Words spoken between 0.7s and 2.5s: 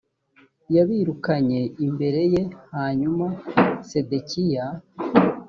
yabirukanye imbere ye